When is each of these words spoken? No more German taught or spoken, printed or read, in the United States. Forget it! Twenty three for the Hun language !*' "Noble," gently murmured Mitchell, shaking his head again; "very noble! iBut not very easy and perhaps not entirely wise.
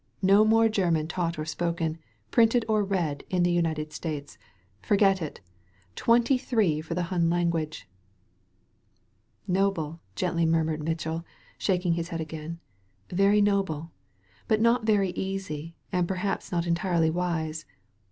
No 0.23 0.43
more 0.43 0.67
German 0.67 1.07
taught 1.07 1.37
or 1.37 1.45
spoken, 1.45 1.99
printed 2.31 2.65
or 2.67 2.83
read, 2.83 3.23
in 3.29 3.43
the 3.43 3.51
United 3.51 3.93
States. 3.93 4.39
Forget 4.81 5.21
it! 5.21 5.41
Twenty 5.95 6.39
three 6.39 6.81
for 6.81 6.95
the 6.95 7.03
Hun 7.13 7.29
language 7.29 7.87
!*' 7.29 7.87
"Noble," 9.61 9.99
gently 10.15 10.47
murmured 10.47 10.81
Mitchell, 10.81 11.23
shaking 11.59 11.93
his 11.93 12.07
head 12.07 12.19
again; 12.19 12.59
"very 13.11 13.41
noble! 13.41 13.91
iBut 14.49 14.59
not 14.59 14.87
very 14.87 15.11
easy 15.11 15.75
and 15.91 16.07
perhaps 16.07 16.51
not 16.51 16.65
entirely 16.65 17.11
wise. 17.11 17.67